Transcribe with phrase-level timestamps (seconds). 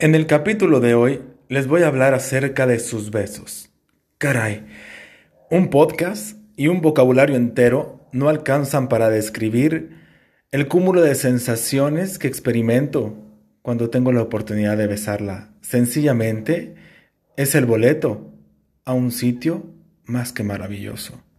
[0.00, 3.70] En el capítulo de hoy les voy a hablar acerca de sus besos.
[4.18, 4.64] Caray,
[5.50, 9.96] un podcast y un vocabulario entero no alcanzan para describir
[10.52, 13.16] el cúmulo de sensaciones que experimento
[13.60, 15.50] cuando tengo la oportunidad de besarla.
[15.62, 16.76] Sencillamente
[17.36, 18.32] es el boleto
[18.84, 19.66] a un sitio
[20.04, 21.24] más que maravilloso.